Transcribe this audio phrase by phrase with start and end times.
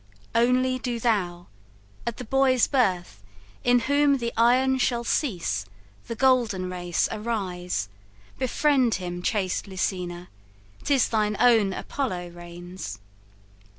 [0.33, 1.45] Only do thou,
[2.07, 3.21] at the boy's birth
[3.63, 5.63] in whom The iron shall cease,
[6.07, 7.87] the golden race arise,
[8.39, 10.29] Befriend him, chaste Lucina;
[10.83, 12.97] 'tis thine own Apollo reigns.